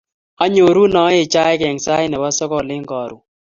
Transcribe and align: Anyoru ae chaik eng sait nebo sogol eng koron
Anyoru 0.43 0.83
ae 1.09 1.21
chaik 1.33 1.61
eng 1.69 1.79
sait 1.85 2.09
nebo 2.09 2.27
sogol 2.37 2.67
eng 2.75 2.87
koron 2.91 3.21